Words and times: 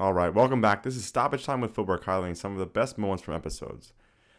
All 0.00 0.14
right, 0.14 0.32
welcome 0.32 0.62
back. 0.62 0.84
This 0.84 0.96
is 0.96 1.04
Stoppage 1.04 1.44
Time 1.44 1.60
with 1.60 1.74
Footwork, 1.74 2.06
highlighting 2.06 2.36
some 2.36 2.52
of 2.52 2.58
the 2.58 2.64
best 2.64 2.96
moments 2.96 3.22
from 3.22 3.34
episodes. 3.34 3.92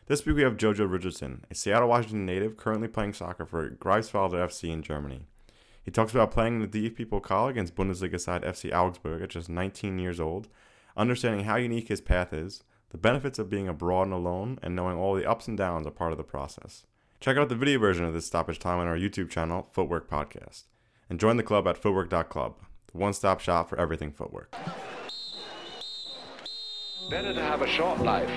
This 0.08 0.26
week 0.26 0.38
we 0.38 0.42
have 0.42 0.58
Jojo 0.58 0.90
Richardson, 0.90 1.46
a 1.52 1.54
Seattle, 1.54 1.90
Washington 1.90 2.26
native 2.26 2.58
currently 2.58 2.88
playing 2.88 3.14
soccer 3.14 3.46
for 3.46 3.70
Greifswalder 3.70 4.44
FC 4.44 4.72
in 4.72 4.82
Germany. 4.82 5.28
He 5.84 5.92
talks 5.92 6.12
about 6.12 6.32
playing 6.32 6.56
in 6.56 6.68
the 6.68 6.90
DFB 6.90 7.06
Pokal 7.06 7.52
against 7.52 7.76
Bundesliga 7.76 8.20
side 8.20 8.42
FC 8.42 8.74
Augsburg 8.74 9.22
at 9.22 9.30
just 9.30 9.48
19 9.48 10.00
years 10.00 10.20
old, 10.20 10.48
understanding 10.98 11.46
how 11.46 11.58
unique 11.58 11.88
his 11.88 12.02
path 12.02 12.34
is, 12.34 12.64
the 12.90 12.98
benefits 12.98 13.38
of 13.38 13.52
being 13.52 13.68
abroad 13.68 14.08
and 14.08 14.14
alone, 14.14 14.58
and 14.64 14.76
knowing 14.76 14.98
all 14.98 15.14
the 15.14 15.30
ups 15.30 15.48
and 15.48 15.56
downs 15.56 15.86
are 15.86 15.92
part 15.92 16.12
of 16.12 16.18
the 16.18 16.24
process. 16.24 16.88
Check 17.20 17.38
out 17.38 17.50
the 17.50 17.56
video 17.56 17.78
version 17.78 18.06
of 18.06 18.16
this 18.16 18.26
stoppage 18.26 18.58
time 18.58 18.80
on 18.80 18.88
our 18.88 18.98
YouTube 18.98 19.30
channel, 19.30 19.70
Footwork 19.72 20.10
Podcast, 20.10 20.64
and 21.12 21.20
join 21.20 21.38
the 21.38 21.44
club 21.44 21.68
at 21.68 21.78
footwork.club, 21.78 22.56
the 22.92 22.98
one 22.98 23.14
stop 23.14 23.40
shop 23.40 23.70
for 23.70 23.80
everything 23.80 24.12
footwork. 24.12 24.56
Better 27.10 27.34
to 27.34 27.42
have 27.42 27.62
a 27.62 27.68
short 27.68 28.00
life 28.02 28.30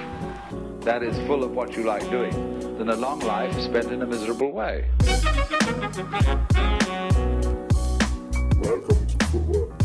that 0.80 1.02
is 1.02 1.16
full 1.27 1.45
of 1.45 1.52
what 1.52 1.77
you 1.77 1.84
like 1.84 2.09
doing 2.11 2.33
than 2.79 2.89
a 2.89 2.97
long 2.97 3.20
life 3.20 3.59
spent 3.61 3.92
in 3.92 4.02
a 4.02 4.06
miserable 4.06 4.51
way. 4.51 4.89
Welcome 8.61 9.06
to 9.06 9.27
Footwork. 9.27 9.79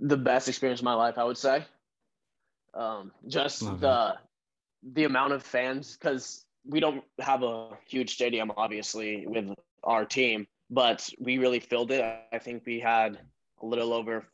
the 0.00 0.16
best 0.16 0.48
experience 0.48 0.80
of 0.80 0.84
my 0.84 0.94
life, 0.94 1.16
I 1.16 1.24
would 1.24 1.38
say. 1.38 1.64
Um, 2.74 3.10
just 3.26 3.62
Love 3.62 3.80
the 3.80 4.14
the 4.92 5.04
amount 5.04 5.32
of 5.32 5.42
fans, 5.42 5.96
because 5.96 6.44
we 6.66 6.80
don't 6.80 7.02
have 7.18 7.42
a 7.42 7.70
huge 7.86 8.12
stadium, 8.12 8.52
obviously, 8.56 9.26
with 9.26 9.54
our 9.82 10.04
team, 10.04 10.46
but 10.68 11.08
we 11.18 11.38
really 11.38 11.60
filled 11.60 11.90
it. 11.90 12.04
I 12.32 12.38
think 12.38 12.64
we 12.66 12.80
had 12.80 13.18
a 13.62 13.66
little 13.66 13.94
over 13.94 14.26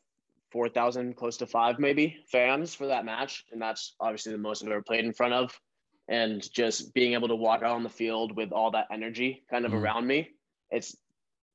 four 0.50 0.68
thousand, 0.68 1.16
close 1.16 1.36
to 1.38 1.46
five, 1.46 1.78
maybe 1.78 2.18
fans 2.30 2.74
for 2.74 2.86
that 2.86 3.04
match, 3.04 3.44
and 3.52 3.60
that's 3.60 3.94
obviously 4.00 4.32
the 4.32 4.38
most 4.38 4.62
I've 4.62 4.70
ever 4.70 4.82
played 4.82 5.04
in 5.04 5.12
front 5.12 5.34
of. 5.34 5.58
And 6.08 6.42
just 6.52 6.92
being 6.92 7.12
able 7.12 7.28
to 7.28 7.36
walk 7.36 7.62
out 7.62 7.76
on 7.76 7.84
the 7.84 7.88
field 7.88 8.34
with 8.36 8.50
all 8.50 8.72
that 8.72 8.88
energy 8.90 9.44
kind 9.48 9.64
of 9.64 9.72
Mhm. 9.72 9.82
around 9.82 10.06
me, 10.06 10.30
it's 10.70 10.96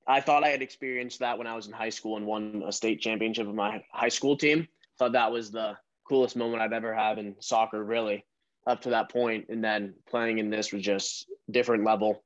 I 0.07 0.21
thought 0.21 0.43
I 0.43 0.49
had 0.49 0.61
experienced 0.61 1.19
that 1.19 1.37
when 1.37 1.47
I 1.47 1.55
was 1.55 1.65
in 1.65 1.73
high 1.73 1.89
school 1.89 2.15
and 2.15 2.27
won 2.27 2.63
a 2.65 2.71
state 2.71 3.01
championship 3.01 3.47
with 3.47 3.55
my 3.55 3.83
high 3.91 4.09
school 4.09 4.37
team. 4.37 4.67
Thought 4.99 5.13
that 5.13 5.31
was 5.31 5.51
the 5.51 5.77
coolest 6.07 6.35
moment 6.35 6.61
I've 6.61 6.73
ever 6.73 6.93
had 6.93 7.17
in 7.17 7.35
soccer, 7.41 7.83
really, 7.83 8.23
up 8.67 8.81
to 8.81 8.91
that 8.91 9.09
point. 9.09 9.49
And 9.49 9.63
then 9.63 9.95
playing 10.07 10.37
in 10.37 10.51
this 10.51 10.71
was 10.71 10.83
just 10.83 11.27
different 11.49 11.83
level. 11.83 12.23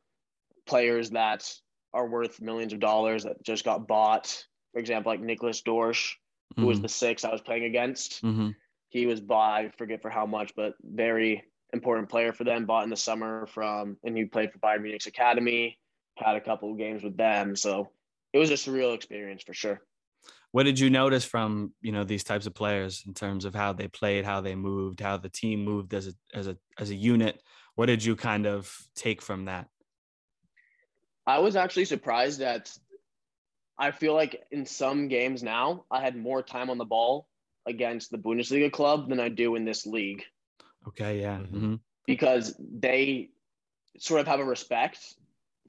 Players 0.66 1.12
that 1.12 1.50
are 1.94 2.08
worth 2.08 2.42
millions 2.42 2.74
of 2.74 2.80
dollars 2.80 3.24
that 3.24 3.42
just 3.44 3.64
got 3.64 3.88
bought. 3.88 4.46
For 4.74 4.80
example, 4.80 5.14
like 5.14 5.22
Nicholas 5.22 5.62
Dorsch, 5.62 6.16
who 6.58 6.68
was 6.68 6.80
Mhm. 6.80 6.82
the 6.82 6.90
six 6.90 7.24
I 7.26 7.32
was 7.32 7.42
playing 7.42 7.66
against. 7.66 8.24
Mhm. 8.24 8.56
He 8.90 9.06
was 9.06 9.22
bought, 9.22 9.62
I 9.66 9.70
forget 9.70 10.02
for 10.02 10.10
how 10.10 10.26
much, 10.26 10.56
but 10.56 10.76
very 10.82 11.44
important 11.74 12.10
player 12.10 12.34
for 12.34 12.44
them, 12.44 12.66
bought 12.66 12.84
in 12.84 12.90
the 12.90 12.96
summer 12.96 13.46
from, 13.48 13.98
and 14.04 14.18
he 14.18 14.26
played 14.26 14.52
for 14.52 14.60
Bayern 14.60 14.82
Munich's 14.82 15.08
academy, 15.08 15.80
had 16.18 16.36
a 16.36 16.42
couple 16.42 16.72
of 16.72 16.78
games 16.78 17.04
with 17.04 17.16
them. 17.18 17.56
So 17.56 17.92
it 18.34 18.40
was 18.40 18.50
a 18.50 18.56
surreal 18.56 18.96
experience 18.96 19.44
for 19.44 19.54
sure. 19.54 19.82
What 20.52 20.64
did 20.64 20.80
you 20.80 20.90
notice 20.90 21.24
from 21.24 21.74
you 21.82 21.92
know 21.92 22.04
these 22.04 22.24
types 22.24 22.48
of 22.48 22.56
players 22.56 23.04
in 23.06 23.14
terms 23.14 23.46
of 23.46 23.54
how 23.54 23.74
they 23.74 23.88
played, 23.88 24.26
how 24.26 24.42
they 24.42 24.56
moved, 24.56 25.00
how 25.00 25.18
the 25.18 25.30
team 25.30 25.64
moved 25.64 25.94
as 25.94 26.08
a 26.08 26.14
as 26.34 26.48
a 26.48 26.58
as 26.80 26.90
a 26.90 26.96
unit? 26.96 27.42
What 27.76 27.86
did 27.86 28.04
you 28.04 28.16
kind 28.16 28.48
of 28.48 28.76
take 28.96 29.22
from 29.22 29.46
that? 29.46 29.70
I 31.28 31.38
was 31.40 31.56
actually 31.56 31.86
surprised 31.86 32.40
that 32.40 32.76
I 33.80 33.92
feel 33.92 34.14
like 34.14 34.44
in 34.52 34.66
some 34.66 35.08
games 35.08 35.42
now, 35.42 35.86
I 35.90 36.02
had 36.02 36.16
more 36.16 36.44
time 36.44 36.70
on 36.70 36.78
the 36.78 36.86
ball 36.86 37.28
against 37.66 38.12
the 38.12 38.18
Bundesliga 38.18 38.72
club 38.72 39.10
than 39.10 39.20
I 39.20 39.30
do 39.30 39.56
in 39.56 39.66
this 39.66 39.86
league 39.86 40.24
Okay, 40.88 41.22
yeah. 41.22 41.38
Mhm. 41.40 41.50
hmm 41.50 41.76
because 42.08 42.56
they 42.60 43.30
sort 44.00 44.20
of 44.22 44.28
have 44.28 44.40
a 44.40 44.44
respect 44.46 44.98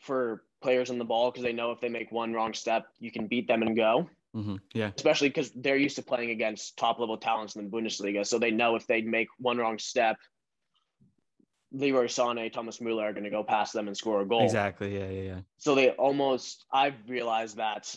for 0.00 0.42
players 0.62 0.88
on 0.88 0.96
the 0.98 1.04
ball 1.04 1.30
because 1.30 1.42
they 1.42 1.52
know 1.52 1.70
if 1.72 1.80
they 1.80 1.88
make 1.90 2.10
one 2.10 2.32
wrong 2.32 2.54
step, 2.54 2.86
you 2.98 3.10
can 3.12 3.26
beat 3.26 3.46
them 3.46 3.62
and 3.62 3.76
go. 3.76 4.08
hmm 4.32 4.56
Yeah. 4.72 4.90
especially 4.96 5.28
because 5.28 5.50
they're 5.52 5.76
used 5.76 5.96
to 5.96 6.02
playing 6.02 6.30
against 6.30 6.76
top 6.78 6.98
level 7.00 7.18
talents 7.18 7.56
in 7.56 7.64
the 7.64 7.70
Bundesliga. 7.70 8.24
So 8.24 8.38
they 8.38 8.50
know 8.50 8.76
if 8.76 8.86
they 8.86 9.02
make 9.02 9.28
one 9.38 9.58
wrong 9.58 9.78
step, 9.78 10.16
Leroy 11.72 12.06
Sané, 12.06 12.52
Thomas 12.52 12.80
Muller 12.80 13.04
are 13.04 13.12
going 13.12 13.24
to 13.24 13.30
go 13.30 13.44
past 13.44 13.72
them 13.72 13.86
and 13.86 13.96
score 13.96 14.20
a 14.20 14.26
goal. 14.26 14.42
Exactly. 14.44 14.98
Yeah, 14.98 15.08
yeah, 15.08 15.22
yeah. 15.22 15.40
So 15.58 15.74
they 15.74 15.90
almost, 15.90 16.66
I've 16.72 16.94
realized 17.08 17.56
that 17.58 17.94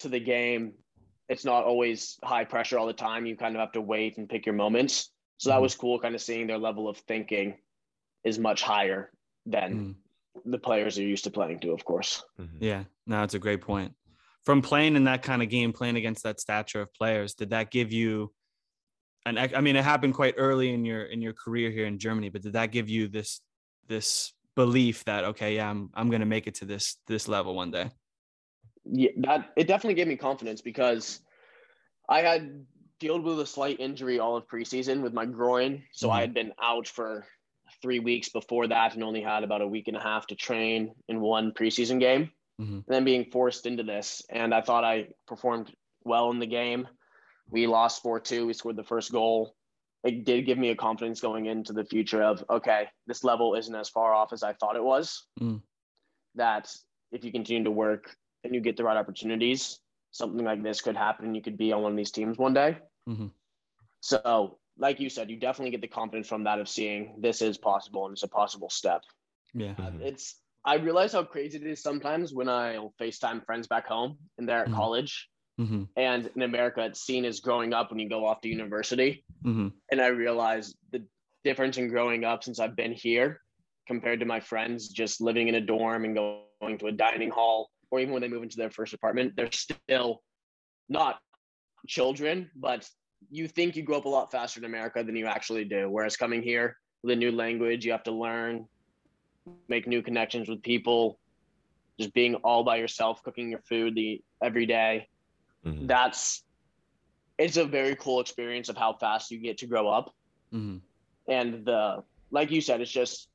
to 0.00 0.08
the 0.08 0.20
game, 0.20 0.74
it's 1.28 1.44
not 1.44 1.64
always 1.64 2.18
high 2.22 2.44
pressure 2.44 2.78
all 2.78 2.86
the 2.86 2.92
time. 2.92 3.26
You 3.26 3.36
kind 3.36 3.54
of 3.56 3.60
have 3.60 3.72
to 3.72 3.80
wait 3.80 4.18
and 4.18 4.28
pick 4.28 4.46
your 4.46 4.54
moments. 4.54 5.12
So 5.38 5.50
that 5.50 5.58
Mhm. 5.58 5.62
was 5.62 5.74
cool, 5.74 5.98
kind 5.98 6.14
of 6.14 6.20
seeing 6.20 6.46
their 6.46 6.58
level 6.58 6.88
of 6.88 6.98
thinking 6.98 7.58
is 8.24 8.38
much 8.38 8.62
higher 8.62 9.12
than 9.46 9.96
Mm. 10.44 10.52
the 10.52 10.58
players 10.58 10.98
are 10.98 11.02
used 11.02 11.24
to 11.24 11.30
playing 11.30 11.60
to, 11.60 11.72
of 11.72 11.84
course. 11.84 12.22
Mhm. 12.38 12.58
Yeah, 12.60 12.84
no, 13.06 13.22
it's 13.22 13.34
a 13.34 13.38
great 13.38 13.60
point. 13.62 13.94
From 14.44 14.62
playing 14.62 14.96
in 14.96 15.04
that 15.04 15.22
kind 15.22 15.42
of 15.42 15.48
game, 15.48 15.72
playing 15.72 15.96
against 15.96 16.22
that 16.22 16.40
stature 16.40 16.80
of 16.82 16.92
players, 16.94 17.34
did 17.34 17.50
that 17.50 17.70
give 17.70 17.92
you 17.92 18.32
an? 19.26 19.38
ex- 19.38 19.54
I 19.54 19.60
mean, 19.60 19.76
it 19.76 19.84
happened 19.84 20.14
quite 20.14 20.34
early 20.36 20.72
in 20.72 20.84
your 20.84 21.04
in 21.04 21.20
your 21.20 21.32
career 21.32 21.70
here 21.70 21.86
in 21.86 21.98
Germany, 21.98 22.28
but 22.28 22.42
did 22.42 22.52
that 22.54 22.72
give 22.72 22.88
you 22.88 23.08
this 23.08 23.40
this 23.88 24.32
belief 24.56 25.04
that 25.04 25.24
okay, 25.24 25.56
yeah, 25.56 25.70
I'm 25.70 25.90
I'm 25.94 26.10
gonna 26.10 26.26
make 26.26 26.46
it 26.46 26.54
to 26.56 26.64
this 26.64 26.96
this 27.06 27.28
level 27.28 27.54
one 27.54 27.70
day? 27.70 27.90
yeah, 28.84 29.10
that 29.18 29.50
it 29.56 29.66
definitely 29.66 29.94
gave 29.94 30.08
me 30.08 30.16
confidence 30.16 30.62
because 30.62 31.20
I 32.08 32.22
had 32.22 32.66
dealt 32.98 33.22
with 33.22 33.38
a 33.40 33.46
slight 33.46 33.78
injury 33.78 34.18
all 34.18 34.36
of 34.36 34.46
preseason 34.46 35.02
with 35.02 35.12
my 35.12 35.26
groin. 35.26 35.84
So 35.92 36.08
Mhm. 36.08 36.12
I 36.12 36.20
had 36.22 36.34
been 36.34 36.52
out 36.60 36.88
for 36.88 37.26
three 37.82 38.00
weeks 38.00 38.30
before 38.30 38.66
that 38.68 38.94
and 38.94 39.02
only 39.04 39.22
had 39.22 39.44
about 39.44 39.60
a 39.60 39.66
week 39.66 39.88
and 39.88 39.96
a 39.96 40.00
half 40.00 40.26
to 40.26 40.34
train 40.34 40.94
in 41.08 41.20
one 41.20 41.52
preseason 41.52 42.00
game. 42.00 42.30
Mhm. 42.60 42.74
And 42.74 42.84
then 42.88 43.04
being 43.04 43.30
forced 43.30 43.64
into 43.64 43.82
this. 43.84 44.22
And 44.28 44.52
I 44.52 44.60
thought 44.60 44.84
I 44.84 45.08
performed 45.26 45.72
well 46.04 46.30
in 46.30 46.38
the 46.40 46.46
game. 46.46 46.88
We 47.50 47.66
lost 47.66 48.02
4 48.02 48.20
2. 48.20 48.46
We 48.46 48.52
scored 48.52 48.76
the 48.76 48.84
first 48.84 49.12
goal. 49.12 49.56
It 50.02 50.24
did 50.24 50.46
give 50.46 50.56
me 50.58 50.70
a 50.70 50.76
confidence 50.76 51.20
going 51.20 51.46
into 51.46 51.72
the 51.72 51.84
future 51.84 52.22
of, 52.22 52.42
okay, 52.48 52.88
this 53.06 53.22
level 53.22 53.54
isn't 53.54 53.74
as 53.74 53.90
far 53.90 54.14
off 54.14 54.32
as 54.32 54.42
I 54.42 54.54
thought 54.54 54.76
it 54.76 54.82
was. 54.84 55.26
Mm. 55.40 55.62
That 56.36 56.74
if 57.12 57.24
you 57.24 57.32
continue 57.32 57.64
to 57.64 57.70
work 57.70 58.16
and 58.44 58.54
you 58.54 58.60
get 58.60 58.76
the 58.76 58.84
right 58.84 58.96
opportunities, 58.96 59.80
something 60.12 60.44
like 60.44 60.62
this 60.62 60.80
could 60.80 60.96
happen 60.96 61.34
you 61.34 61.42
could 61.42 61.58
be 61.58 61.72
on 61.72 61.82
one 61.82 61.92
of 61.92 61.96
these 61.98 62.10
teams 62.10 62.38
one 62.38 62.54
day. 62.54 62.78
Mhm. 63.08 63.30
So, 64.00 64.58
like 64.78 65.00
you 65.00 65.10
said, 65.10 65.30
you 65.30 65.36
definitely 65.36 65.70
get 65.70 65.82
the 65.82 65.88
confidence 65.88 66.28
from 66.28 66.44
that 66.44 66.58
of 66.58 66.68
seeing 66.68 67.20
this 67.20 67.42
is 67.42 67.58
possible 67.58 68.06
and 68.06 68.12
it's 68.14 68.22
a 68.22 68.28
possible 68.28 68.70
step. 68.70 69.02
Yeah. 69.52 69.74
Mhm. 69.74 70.00
It's 70.00 70.40
I 70.64 70.74
realize 70.76 71.12
how 71.12 71.24
crazy 71.24 71.56
it 71.58 71.66
is 71.66 71.82
sometimes 71.82 72.34
when 72.34 72.48
I'll 72.48 72.92
FaceTime 73.00 73.44
friends 73.46 73.66
back 73.66 73.86
home 73.86 74.18
and 74.36 74.46
they're 74.48 74.64
at 74.64 74.68
Mhm. 74.68 74.74
college. 74.74 75.29
Hmm 75.60 75.82
And 75.96 76.30
in 76.34 76.42
America, 76.42 76.80
it's 76.80 77.02
seen 77.02 77.26
as 77.26 77.40
growing 77.40 77.74
up 77.74 77.90
when 77.90 77.98
you 77.98 78.08
go 78.08 78.24
off 78.24 78.40
to 78.40 78.48
university. 78.48 79.24
hmm 79.42 79.68
And 79.92 80.00
I 80.00 80.06
realize 80.06 80.74
the 80.90 81.04
difference 81.44 81.76
in 81.76 81.88
growing 81.88 82.24
up 82.24 82.42
since 82.44 82.58
I've 82.58 82.76
been 82.76 82.92
here 82.92 83.40
compared 83.86 84.20
to 84.20 84.26
my 84.26 84.40
friends 84.40 84.88
just 84.88 85.20
living 85.20 85.48
in 85.48 85.56
a 85.56 85.60
dorm 85.60 86.04
and 86.04 86.14
going 86.14 86.78
to 86.78 86.86
a 86.86 86.92
dining 86.92 87.30
hall, 87.30 87.70
or 87.90 88.00
even 88.00 88.12
when 88.12 88.22
they 88.22 88.28
move 88.28 88.42
into 88.42 88.56
their 88.56 88.70
first 88.70 88.94
apartment, 88.94 89.34
they're 89.36 89.52
still 89.52 90.22
not 90.88 91.18
children, 91.88 92.50
but 92.56 92.88
you 93.30 93.46
think 93.48 93.76
you 93.76 93.82
grow 93.82 93.98
up 93.98 94.06
a 94.06 94.08
lot 94.08 94.32
faster 94.32 94.60
in 94.60 94.64
America 94.64 95.02
than 95.04 95.16
you 95.16 95.26
actually 95.26 95.64
do. 95.64 95.90
Whereas 95.90 96.16
coming 96.16 96.42
here 96.42 96.76
with 97.02 97.12
a 97.12 97.16
new 97.16 97.32
language, 97.32 97.84
you 97.84 97.92
have 97.92 98.04
to 98.04 98.12
learn, 98.12 98.66
make 99.68 99.86
new 99.86 100.02
connections 100.02 100.48
with 100.48 100.62
people, 100.62 101.18
just 101.98 102.14
being 102.14 102.34
all 102.36 102.64
by 102.64 102.76
yourself, 102.76 103.22
cooking 103.22 103.50
your 103.50 103.62
food 103.68 103.94
the 103.94 104.22
every 104.42 104.66
day. 104.66 105.06
Mhm. 105.64 105.86
That's 105.86 106.42
it's 107.40 107.56
a 107.56 107.64
very 107.64 107.96
cool 107.96 108.20
experience 108.20 108.68
of 108.68 108.76
how 108.76 108.92
fast 108.92 109.30
you 109.30 109.38
get 109.38 109.58
to 109.58 109.66
grow 109.66 109.88
up 109.88 110.14
hmm 110.52 110.76
and 111.28 111.64
the 111.64 112.02
like 112.30 112.50
you 112.50 112.60
said 112.60 112.80
it's 112.80 112.90
just 112.90 113.28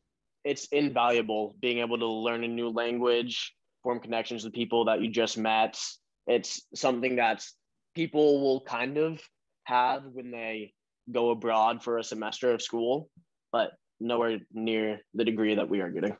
it's 0.44 0.66
invaluable 0.68 1.56
being 1.62 1.80
able 1.80 1.98
to 1.98 2.07
learn 2.07 2.44
a 2.44 2.48
new 2.48 2.69
language 2.69 3.54
form 3.83 4.00
connections 4.00 4.44
with 4.44 4.54
people 4.54 4.86
that 4.86 5.01
you 5.01 5.10
just 5.10 5.38
met 5.38 5.80
it's 6.27 6.62
something 6.74 7.16
that 7.16 7.45
people 7.94 8.42
will 8.42 8.62
kind 8.62 8.98
of 8.98 9.22
have 9.63 10.04
when 10.13 10.30
they 10.31 10.74
go 11.12 11.30
abroad 11.30 11.83
for 11.83 11.98
a 11.98 12.04
semester 12.04 12.51
of 12.51 12.62
school 12.62 13.10
but 13.51 13.72
nowhere 14.00 14.39
near 14.51 15.00
the 15.13 15.24
degree 15.24 15.56
that 15.56 15.69
we 15.69 15.80
are 15.80 15.89
getting 15.89 16.16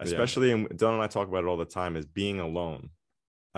especially 0.00 0.52
and 0.52 0.68
Don 0.78 0.94
and 0.94 1.02
I 1.02 1.08
talk 1.08 1.28
about 1.28 1.44
it 1.44 1.48
all 1.48 1.56
the 1.56 1.64
time 1.64 1.96
is 1.96 2.06
being 2.06 2.38
alone. 2.40 2.90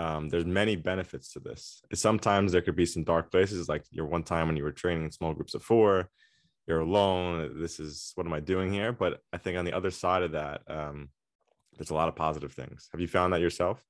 Um, 0.01 0.29
there's 0.29 0.45
many 0.45 0.75
benefits 0.75 1.31
to 1.33 1.39
this. 1.39 1.83
Sometimes 1.93 2.51
there 2.51 2.63
could 2.63 2.75
be 2.75 2.87
some 2.87 3.03
dark 3.03 3.29
places, 3.29 3.69
like 3.69 3.83
your 3.91 4.07
one 4.07 4.23
time 4.23 4.47
when 4.47 4.57
you 4.57 4.63
were 4.63 4.71
training 4.71 5.05
in 5.05 5.11
small 5.11 5.33
groups 5.33 5.53
of 5.53 5.61
four, 5.61 6.09
you're 6.67 6.79
alone. 6.79 7.61
This 7.61 7.79
is 7.79 8.11
what 8.15 8.25
am 8.25 8.33
I 8.33 8.39
doing 8.39 8.73
here? 8.73 8.91
But 8.91 9.19
I 9.31 9.37
think 9.37 9.57
on 9.57 9.65
the 9.65 9.73
other 9.73 9.91
side 9.91 10.23
of 10.23 10.31
that, 10.31 10.61
um, 10.67 11.09
there's 11.77 11.91
a 11.91 11.99
lot 12.01 12.07
of 12.07 12.15
positive 12.15 12.53
things. 12.53 12.89
Have 12.91 13.01
you 13.01 13.07
found 13.07 13.33
that 13.33 13.41
yourself? 13.41 13.83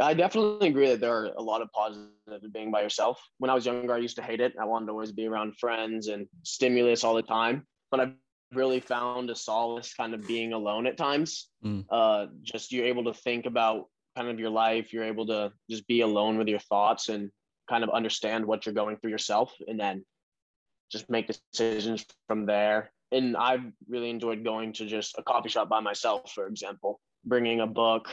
I 0.00 0.14
definitely 0.14 0.68
agree 0.68 0.88
that 0.88 1.00
there 1.00 1.16
are 1.16 1.30
a 1.36 1.42
lot 1.42 1.62
of 1.62 1.72
positives 1.72 2.44
of 2.44 2.52
being 2.52 2.70
by 2.70 2.82
yourself. 2.82 3.20
When 3.38 3.50
I 3.50 3.54
was 3.54 3.64
younger, 3.64 3.94
I 3.94 3.98
used 3.98 4.16
to 4.16 4.22
hate 4.22 4.40
it. 4.40 4.52
I 4.60 4.64
wanted 4.64 4.86
to 4.86 4.92
always 4.92 5.12
be 5.12 5.26
around 5.26 5.56
friends 5.56 6.08
and 6.08 6.26
stimulus 6.42 7.04
all 7.04 7.14
the 7.14 7.22
time. 7.22 7.66
But 7.90 8.00
I've 8.00 8.12
really 8.52 8.80
found 8.80 9.30
a 9.30 9.34
solace 9.34 9.94
kind 9.94 10.14
of 10.14 10.26
being 10.26 10.52
alone 10.52 10.86
at 10.86 10.96
times. 10.96 11.48
Mm. 11.64 11.84
Uh, 11.90 12.26
just 12.42 12.70
you're 12.70 12.86
able 12.86 13.04
to 13.04 13.14
think 13.14 13.46
about 13.46 13.86
kind 14.18 14.30
of 14.30 14.40
your 14.40 14.50
life. 14.50 14.92
You're 14.92 15.04
able 15.04 15.26
to 15.26 15.52
just 15.70 15.86
be 15.86 16.00
alone 16.00 16.38
with 16.38 16.48
your 16.48 16.58
thoughts 16.58 17.08
and 17.08 17.30
kind 17.70 17.84
of 17.84 17.90
understand 17.90 18.44
what 18.44 18.66
you're 18.66 18.74
going 18.74 18.96
through 18.96 19.10
yourself, 19.10 19.54
and 19.66 19.78
then 19.78 20.04
just 20.90 21.08
make 21.08 21.30
decisions 21.52 22.04
from 22.26 22.46
there. 22.46 22.90
And 23.12 23.36
I've 23.36 23.64
really 23.88 24.10
enjoyed 24.10 24.44
going 24.44 24.72
to 24.74 24.86
just 24.86 25.16
a 25.18 25.22
coffee 25.22 25.48
shop 25.48 25.68
by 25.68 25.80
myself, 25.80 26.32
for 26.32 26.46
example, 26.46 27.00
bringing 27.24 27.60
a 27.60 27.66
book, 27.66 28.08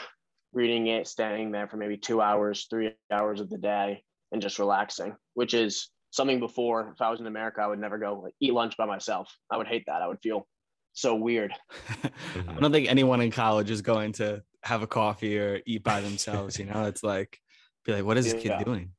reading 0.54 0.88
it, 0.88 1.08
staying 1.08 1.52
there 1.52 1.68
for 1.68 1.78
maybe 1.78 1.98
two 1.98 2.22
hours, 2.22 2.68
three 2.70 2.92
hours 3.12 3.42
of 3.42 3.50
the 3.50 3.58
day, 3.58 4.04
and 4.32 4.42
just 4.42 4.60
relaxing, 4.60 5.16
which 5.34 5.54
is 5.54 5.90
something 6.12 6.40
before. 6.40 6.92
If 6.94 7.02
I 7.02 7.10
was 7.10 7.20
in 7.20 7.28
America, 7.28 7.62
I 7.62 7.68
would 7.68 7.80
never 7.80 7.98
go 7.98 8.22
like, 8.24 8.34
eat 8.40 8.54
lunch 8.54 8.78
by 8.78 8.86
myself. 8.86 9.34
I 9.50 9.58
would 9.58 9.68
hate 9.68 9.86
that. 9.88 10.02
I 10.02 10.08
would 10.08 10.22
feel 10.22 10.48
so 10.94 11.16
weird. 11.16 11.54
I 12.04 12.60
don't 12.60 12.72
think 12.72 12.90
anyone 12.90 13.22
in 13.22 13.32
college 13.32 13.70
is 13.70 13.82
going 13.82 14.14
to 14.14 14.44
have 14.66 14.82
a 14.82 14.88
coffee 14.88 15.38
or 15.38 15.62
eat 15.66 15.84
by 15.84 16.02
themselves. 16.02 16.60
You 16.60 16.66
know, 16.66 16.86
it's 16.86 17.04
like, 17.04 17.40
be 17.86 17.94
like, 17.94 18.04
what 18.04 18.18
is 18.18 18.26
this 18.26 18.42
kid 18.42 18.50
Yeah. 18.50 18.64
doing? 18.64 18.92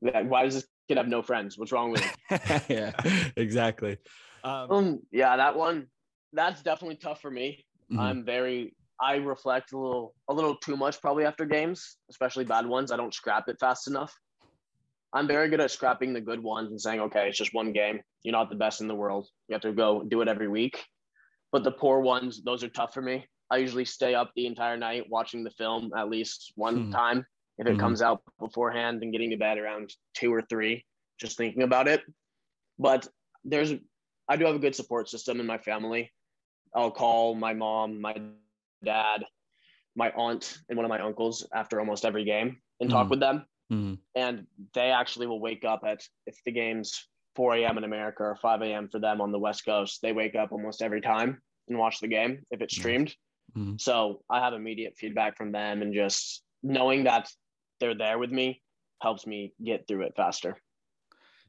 Like, 0.00 0.28
why 0.28 0.44
does 0.44 0.54
this 0.54 0.66
kid 0.88 0.96
have 0.96 1.08
no 1.08 1.22
friends? 1.22 1.56
What's 1.58 1.72
wrong 1.72 1.90
with 1.92 2.02
him? 2.02 2.10
yeah, 2.68 2.92
exactly. 3.36 3.98
Um, 4.42 4.70
Um, 4.70 5.00
yeah, 5.12 5.36
that 5.36 5.56
one, 5.56 5.86
that's 6.32 6.62
definitely 6.62 6.96
tough 6.96 7.20
for 7.20 7.30
me. 7.30 7.64
mhm. 7.90 7.98
I'm 8.00 8.24
very, 8.24 8.74
I 9.00 9.16
reflect 9.16 9.72
a 9.72 9.78
little, 9.78 10.14
a 10.28 10.34
little 10.34 10.56
too 10.56 10.76
much 10.76 11.00
probably 11.00 11.24
after 11.24 11.44
games, 11.46 11.96
especially 12.10 12.44
bad 12.44 12.66
ones. 12.66 12.90
I 12.92 12.96
don't 12.96 13.14
scrap 13.14 13.48
it 13.48 13.56
fast 13.60 13.86
enough. 13.88 14.14
I'm 15.12 15.28
very 15.28 15.48
good 15.48 15.60
at 15.60 15.70
scrapping 15.70 16.12
the 16.12 16.20
good 16.20 16.42
ones 16.42 16.70
and 16.70 16.80
saying, 16.80 17.00
okay, 17.00 17.28
it's 17.28 17.38
just 17.38 17.54
one 17.54 17.72
game. 17.72 18.00
You're 18.24 18.32
not 18.32 18.50
the 18.50 18.56
best 18.56 18.80
in 18.80 18.88
the 18.88 18.94
world. 18.96 19.28
You 19.48 19.54
have 19.54 19.62
to 19.62 19.72
go 19.72 20.02
do 20.02 20.20
it 20.22 20.28
every 20.28 20.48
week. 20.48 20.82
But 21.52 21.62
the 21.64 21.70
poor 21.70 22.00
ones, 22.00 22.42
those 22.42 22.64
are 22.64 22.68
tough 22.68 22.92
for 22.92 23.00
me. 23.02 23.26
I 23.50 23.58
usually 23.58 23.84
stay 23.84 24.14
up 24.14 24.32
the 24.34 24.46
entire 24.46 24.76
night 24.76 25.08
watching 25.08 25.44
the 25.44 25.50
film 25.50 25.92
at 25.96 26.08
least 26.08 26.52
one 26.56 26.86
Hmm. 26.86 26.90
time 26.90 27.26
if 27.58 27.66
it 27.66 27.76
Mhm. 27.76 27.78
comes 27.80 28.02
out 28.02 28.22
beforehand 28.38 29.02
and 29.02 29.12
getting 29.12 29.30
to 29.30 29.36
bed 29.36 29.58
around 29.58 29.94
two 30.14 30.32
or 30.34 30.42
three, 30.42 30.84
just 31.18 31.36
thinking 31.36 31.62
about 31.62 31.86
it. 31.86 32.02
But 32.78 33.06
there's, 33.44 33.74
I 34.28 34.36
do 34.36 34.44
have 34.46 34.56
a 34.56 34.58
good 34.58 34.74
support 34.74 35.08
system 35.08 35.38
in 35.40 35.46
my 35.46 35.58
family. 35.58 36.12
I'll 36.74 36.90
call 36.90 37.34
my 37.36 37.52
mom, 37.54 38.00
my 38.00 38.16
dad, 38.82 39.24
my 39.94 40.10
aunt, 40.12 40.58
and 40.68 40.76
one 40.76 40.84
of 40.84 40.88
my 40.88 40.98
uncles 41.00 41.46
after 41.52 41.78
almost 41.78 42.04
every 42.04 42.24
game 42.24 42.60
and 42.80 42.90
talk 42.90 43.06
Mhm. 43.06 43.10
with 43.10 43.20
them. 43.20 43.46
Mhm. 43.70 43.98
And 44.16 44.46
they 44.72 44.90
actually 44.90 45.26
will 45.28 45.38
wake 45.40 45.64
up 45.64 45.84
at, 45.84 46.08
if 46.26 46.42
the 46.44 46.50
game's 46.50 47.08
4 47.36 47.54
a.m. 47.54 47.78
in 47.78 47.84
America 47.84 48.24
or 48.24 48.36
5 48.36 48.62
a.m. 48.62 48.88
for 48.88 48.98
them 48.98 49.20
on 49.20 49.30
the 49.30 49.38
West 49.38 49.64
Coast, 49.64 50.02
they 50.02 50.12
wake 50.12 50.34
up 50.34 50.50
almost 50.50 50.82
every 50.82 51.00
time 51.00 51.40
and 51.68 51.78
watch 51.78 52.00
the 52.00 52.08
game 52.08 52.44
if 52.50 52.60
it's 52.60 52.76
Nice. 52.76 52.80
streamed. 52.82 53.16
Mhm. 53.54 53.76
So 53.78 54.24
I 54.30 54.40
have 54.40 54.54
immediate 54.54 54.96
feedback 54.96 55.36
from 55.36 55.52
them, 55.52 55.82
and 55.82 55.94
just 55.94 56.44
knowing 56.62 57.04
that 57.04 57.30
they're 57.80 57.96
there 57.96 58.18
with 58.18 58.30
me 58.30 58.62
helps 59.02 59.26
me 59.26 59.54
get 59.62 59.86
through 59.88 60.02
it 60.02 60.14
faster. 60.16 60.62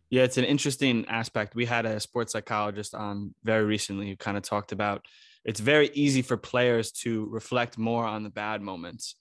Yeah, 0.10 0.24
it's 0.24 0.38
an 0.38 0.46
interesting 0.46 1.06
aspect. 1.08 1.56
We 1.56 1.66
had 1.66 1.86
a 1.86 2.00
sports 2.00 2.34
psychologist 2.34 2.94
on 2.94 3.34
very 3.44 3.64
recently 3.66 4.10
who 4.10 4.16
kind 4.18 4.38
of 4.38 4.44
talked 4.44 4.72
about 4.72 5.06
it's 5.44 5.60
very 5.60 5.90
easy 5.94 6.24
for 6.24 6.38
players 6.38 6.92
to 6.92 7.26
reflect 7.28 7.78
more 7.78 8.04
on 8.06 8.24
the 8.24 8.32
bad 8.32 8.62
moments. 8.62 9.16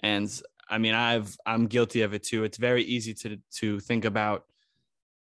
And 0.00 0.30
I 0.68 0.78
mean, 0.78 0.94
I've 0.94 1.36
I'm 1.46 1.66
guilty 1.66 2.02
of 2.02 2.14
it 2.14 2.24
too. 2.24 2.44
It's 2.44 2.58
very 2.58 2.84
easy 2.84 3.14
to 3.14 3.38
to 3.58 3.80
think 3.80 4.04
about 4.04 4.44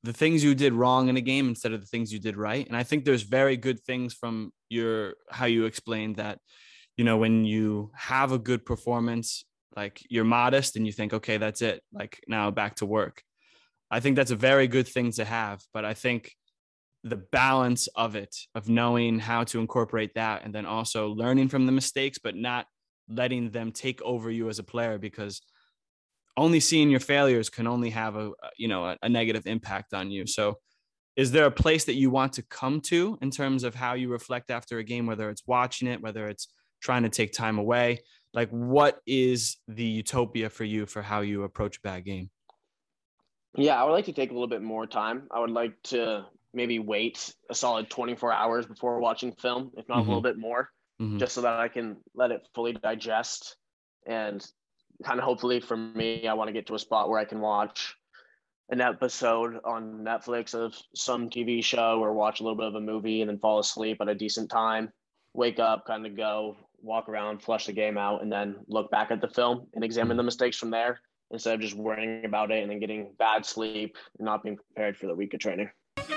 the 0.03 0.13
things 0.13 0.43
you 0.43 0.55
did 0.55 0.73
wrong 0.73 1.09
in 1.09 1.17
a 1.17 1.21
game 1.21 1.47
instead 1.49 1.73
of 1.73 1.81
the 1.81 1.87
things 1.87 2.13
you 2.13 2.19
did 2.19 2.37
right. 2.37 2.67
And 2.67 2.77
I 2.77 2.83
think 2.83 3.05
there's 3.05 3.23
very 3.23 3.57
good 3.57 3.79
things 3.81 4.13
from 4.13 4.53
your 4.69 5.15
how 5.31 5.45
you 5.45 5.65
explained 5.65 6.17
that, 6.17 6.39
you 6.97 7.03
know, 7.03 7.17
when 7.17 7.45
you 7.45 7.91
have 7.95 8.31
a 8.31 8.39
good 8.39 8.65
performance, 8.65 9.43
like 9.75 10.01
you're 10.09 10.23
modest 10.23 10.75
and 10.75 10.85
you 10.85 10.91
think, 10.91 11.13
okay, 11.13 11.37
that's 11.37 11.61
it. 11.61 11.81
Like 11.91 12.21
now 12.27 12.51
back 12.51 12.75
to 12.75 12.85
work. 12.85 13.23
I 13.89 13.99
think 13.99 14.15
that's 14.15 14.31
a 14.31 14.35
very 14.35 14.67
good 14.67 14.87
thing 14.87 15.11
to 15.13 15.25
have. 15.25 15.61
But 15.73 15.85
I 15.85 15.93
think 15.93 16.31
the 17.03 17.17
balance 17.31 17.87
of 17.95 18.15
it, 18.15 18.35
of 18.55 18.69
knowing 18.69 19.19
how 19.19 19.43
to 19.45 19.59
incorporate 19.59 20.13
that 20.15 20.43
and 20.45 20.53
then 20.53 20.65
also 20.65 21.09
learning 21.09 21.49
from 21.49 21.65
the 21.65 21.71
mistakes, 21.71 22.17
but 22.17 22.35
not 22.35 22.65
letting 23.09 23.51
them 23.51 23.71
take 23.71 24.01
over 24.01 24.31
you 24.31 24.49
as 24.49 24.59
a 24.59 24.63
player 24.63 24.97
because 24.97 25.41
only 26.37 26.59
seeing 26.59 26.89
your 26.89 26.99
failures 26.99 27.49
can 27.49 27.67
only 27.67 27.89
have 27.89 28.15
a 28.15 28.31
you 28.57 28.67
know 28.67 28.85
a, 28.85 28.97
a 29.03 29.09
negative 29.09 29.45
impact 29.45 29.93
on 29.93 30.09
you. 30.09 30.25
So 30.25 30.57
is 31.15 31.31
there 31.31 31.45
a 31.45 31.51
place 31.51 31.85
that 31.85 31.93
you 31.93 32.09
want 32.09 32.33
to 32.33 32.43
come 32.43 32.81
to 32.81 33.17
in 33.21 33.29
terms 33.29 33.63
of 33.63 33.75
how 33.75 33.93
you 33.93 34.09
reflect 34.09 34.49
after 34.49 34.79
a 34.79 34.83
game, 34.83 35.05
whether 35.05 35.29
it's 35.29 35.43
watching 35.45 35.87
it, 35.87 36.01
whether 36.01 36.27
it's 36.27 36.47
trying 36.83 37.03
to 37.03 37.09
take 37.09 37.31
time 37.31 37.57
away? 37.57 37.99
Like 38.33 38.49
what 38.49 38.99
is 39.07 39.57
the 39.67 39.83
utopia 39.83 40.49
for 40.49 40.65
you 40.65 40.85
for 40.85 41.01
how 41.01 41.21
you 41.21 41.43
approach 41.43 41.77
a 41.77 41.81
bad 41.81 42.03
game? 42.05 42.29
Yeah, 43.55 43.79
I 43.79 43.85
would 43.85 43.91
like 43.91 44.05
to 44.05 44.13
take 44.13 44.31
a 44.31 44.33
little 44.33 44.47
bit 44.47 44.61
more 44.61 44.85
time. 44.87 45.27
I 45.31 45.39
would 45.39 45.51
like 45.51 45.81
to 45.83 46.25
maybe 46.53 46.79
wait 46.79 47.33
a 47.49 47.55
solid 47.55 47.89
24 47.89 48.31
hours 48.33 48.65
before 48.65 48.99
watching 48.99 49.31
film, 49.33 49.71
if 49.77 49.87
not 49.87 49.99
a 49.99 50.01
little 50.01 50.21
bit 50.21 50.37
more, 50.37 50.69
Mhm. 50.99 51.19
just 51.19 51.33
so 51.35 51.41
that 51.41 51.59
I 51.59 51.67
can 51.67 51.97
let 52.15 52.31
it 52.31 52.47
fully 52.53 52.73
digest. 52.73 53.57
And 54.05 54.45
kind 55.03 55.19
of 55.19 55.25
hopefully 55.25 55.59
for 55.59 55.77
me, 55.77 56.27
I 56.27 56.33
want 56.33 56.47
to 56.47 56.53
get 56.53 56.67
to 56.67 56.75
a 56.75 56.79
spot 56.79 57.09
where 57.09 57.19
I 57.19 57.25
can 57.25 57.41
watch 57.41 57.95
an 58.69 58.81
episode 58.81 59.59
on 59.65 60.03
Netflix 60.03 60.55
of 60.55 60.75
some 60.95 61.29
TV 61.29 61.63
show 61.63 61.99
or 61.99 62.13
watch 62.13 62.39
a 62.39 62.43
little 62.43 62.57
bit 62.57 62.67
of 62.67 62.75
a 62.75 62.81
movie 62.81 63.21
and 63.21 63.29
then 63.29 63.39
fall 63.39 63.59
asleep 63.59 63.97
at 64.01 64.07
a 64.09 64.15
decent 64.15 64.49
time, 64.49 64.91
wake 65.33 65.59
up, 65.59 65.85
kind 65.85 66.05
of 66.07 66.15
go, 66.15 66.55
walk 66.83 67.09
around, 67.09 67.41
flush 67.41 67.65
the 67.65 67.73
game 67.73 67.97
out, 67.97 68.21
and 68.21 68.31
then 68.31 68.57
look 68.67 68.91
back 68.91 69.09
at 69.09 69.21
the 69.21 69.27
film 69.27 69.67
and 69.73 69.83
examine 69.83 70.17
the 70.17 70.23
hmm. 70.23 70.27
mistakes 70.27 70.57
from 70.57 70.69
there 70.69 70.99
instead 71.31 71.55
of 71.55 71.61
just 71.61 71.75
worrying 71.75 72.25
about 72.25 72.51
it 72.51 72.61
and 72.61 72.71
then 72.71 72.79
getting 72.79 73.11
bad 73.17 73.45
sleep 73.45 73.97
and 74.19 74.25
not 74.25 74.43
being 74.43 74.55
prepared 74.55 74.95
for 74.95 75.07
the 75.07 75.15
week 75.15 75.33
of 75.33 75.39
training. 75.39 75.69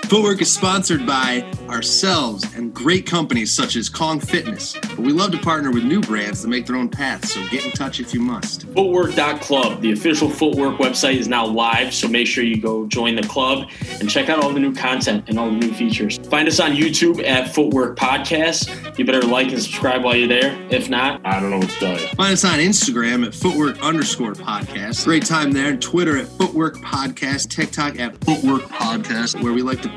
Footwork 0.07 0.41
is 0.41 0.53
sponsored 0.53 1.05
by 1.05 1.41
ourselves 1.67 2.45
and 2.55 2.73
great 2.73 3.05
companies 3.05 3.53
such 3.53 3.75
as 3.75 3.89
Kong 3.89 4.21
Fitness. 4.21 4.73
But 4.73 4.99
we 4.99 5.11
love 5.11 5.31
to 5.31 5.37
partner 5.37 5.69
with 5.69 5.83
new 5.83 5.99
brands 5.99 6.41
to 6.43 6.47
make 6.47 6.65
their 6.65 6.77
own 6.77 6.87
paths, 6.87 7.33
so 7.33 7.45
get 7.49 7.65
in 7.65 7.71
touch 7.71 7.99
if 7.99 8.13
you 8.13 8.21
must. 8.21 8.63
Footwork.club, 8.67 9.81
the 9.81 9.91
official 9.91 10.29
footwork 10.29 10.77
website, 10.77 11.17
is 11.17 11.27
now 11.27 11.45
live, 11.45 11.93
so 11.93 12.07
make 12.07 12.25
sure 12.25 12.45
you 12.45 12.61
go 12.61 12.87
join 12.87 13.15
the 13.15 13.23
club 13.23 13.69
and 13.99 14.09
check 14.09 14.29
out 14.29 14.41
all 14.41 14.49
the 14.53 14.61
new 14.61 14.73
content 14.73 15.25
and 15.27 15.37
all 15.37 15.49
the 15.49 15.57
new 15.57 15.73
features. 15.73 16.17
Find 16.29 16.47
us 16.47 16.61
on 16.61 16.71
YouTube 16.71 17.21
at 17.27 17.53
Footwork 17.53 17.97
Podcast. 17.97 18.97
You 18.97 19.03
better 19.03 19.23
like 19.23 19.51
and 19.51 19.61
subscribe 19.61 20.05
while 20.05 20.15
you're 20.15 20.29
there. 20.29 20.57
If 20.69 20.89
not, 20.89 21.19
I 21.25 21.41
don't 21.41 21.49
know 21.49 21.57
what 21.57 21.69
to 21.69 21.75
tell 21.75 21.99
you. 21.99 22.07
Find 22.15 22.31
us 22.31 22.45
on 22.45 22.59
Instagram 22.59 23.25
at 23.25 23.35
footwork 23.35 23.77
underscore 23.83 24.33
podcast. 24.33 25.03
Great 25.03 25.25
time 25.25 25.51
there. 25.51 25.67
And 25.67 25.81
Twitter 25.81 26.17
at 26.17 26.27
footwork 26.29 26.77
podcast. 26.77 27.49
TikTok 27.49 27.99
at 27.99 28.23
footwork 28.23 28.61
podcast, 28.63 29.43
where 29.43 29.51
we 29.51 29.61
like 29.61 29.81
to 29.81 29.96